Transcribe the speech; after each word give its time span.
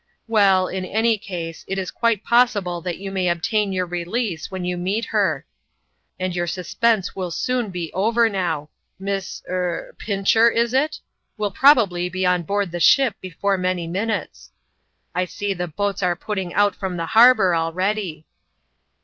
"Well, 0.27 0.67
in 0.67 0.83
any 0.83 1.15
case, 1.19 1.63
it 1.67 1.77
is 1.77 1.91
quite 1.91 2.23
possible 2.23 2.81
that 2.81 2.97
you 2.97 3.11
may 3.11 3.27
obtain 3.29 3.71
your 3.71 3.85
release 3.85 4.49
when 4.49 4.65
you 4.65 4.75
meet 4.75 5.05
her; 5.05 5.45
and 6.19 6.35
your 6.35 6.47
suspense 6.47 7.15
will 7.15 7.29
soon 7.29 7.69
be 7.69 7.93
over 7.93 8.27
now. 8.27 8.71
Miss 8.97 9.43
er 9.47 9.95
Pincher, 9.99 10.49
is 10.49 10.73
it? 10.73 11.01
will 11.37 11.51
probably 11.51 12.09
be 12.09 12.25
on 12.25 12.41
board 12.41 12.71
the 12.71 12.79
ship 12.79 13.13
before 13.21 13.59
many 13.59 13.85
minutes. 13.85 14.49
I 15.13 15.25
see 15.25 15.53
the 15.53 15.67
boats 15.67 16.01
are 16.01 16.15
putting 16.15 16.51
out 16.55 16.75
from 16.75 16.97
the 16.97 17.05
harbor 17.05 17.53
already." 17.55 18.25